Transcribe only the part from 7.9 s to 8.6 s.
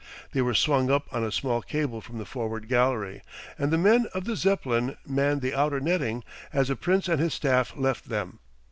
them.